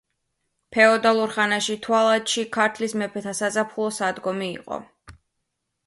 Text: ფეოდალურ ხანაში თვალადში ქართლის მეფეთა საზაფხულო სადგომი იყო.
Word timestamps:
ფეოდალურ 0.75 1.33
ხანაში 1.35 1.77
თვალადში 1.87 2.47
ქართლის 2.57 2.97
მეფეთა 3.03 3.35
საზაფხულო 3.43 3.93
სადგომი 4.01 4.53
იყო. 4.59 4.85